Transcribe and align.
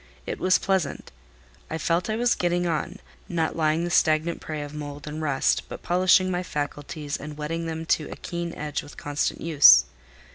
It 0.25 0.39
was 0.39 0.57
pleasant. 0.57 1.11
I 1.69 1.77
felt 1.77 2.09
I 2.09 2.15
was 2.15 2.33
getting, 2.33 2.65
on; 2.65 2.97
not 3.29 3.55
lying 3.55 3.83
the 3.83 3.91
stagnant 3.91 4.41
prey 4.41 4.63
of 4.63 4.73
mould 4.73 5.05
and 5.05 5.21
rust, 5.21 5.61
but 5.69 5.83
polishing 5.83 6.31
my 6.31 6.41
faculties 6.41 7.17
and 7.17 7.37
whetting 7.37 7.67
them 7.67 7.85
to 7.85 8.09
a 8.09 8.15
keen 8.15 8.51
edge 8.55 8.81
with 8.81 8.97
constant 8.97 9.41
use. 9.41 9.85